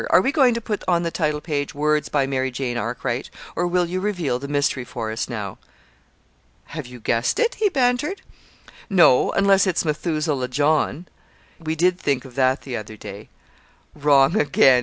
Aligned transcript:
Are 0.09 0.19
we 0.21 0.31
going 0.31 0.55
to 0.55 0.61
put 0.61 0.83
on 0.87 1.03
the 1.03 1.11
title 1.11 1.41
page: 1.41 1.75
'Words 1.75 2.09
by 2.09 2.25
Mary 2.25 2.49
Jane 2.49 2.75
Arkwright' 2.75 3.29
or 3.55 3.67
will 3.67 3.85
you 3.85 4.03
unveil 4.03 4.39
the 4.39 4.47
mystery 4.47 4.83
for 4.83 5.11
us 5.11 5.29
now?" 5.29 5.59
"Have 6.73 6.87
you 6.87 6.99
guessed 6.99 7.37
it?" 7.39 7.53
he 7.53 7.69
bantered. 7.69 8.23
"No 8.89 9.29
unless 9.33 9.67
it's 9.67 9.85
'Methuselah 9.85 10.47
John.' 10.47 11.05
We 11.59 11.75
did 11.75 11.99
think 11.99 12.25
of 12.25 12.33
that 12.33 12.63
the 12.63 12.75
other 12.75 12.97
day." 12.97 13.29
"Wrong 13.93 14.35
again!" 14.41 14.79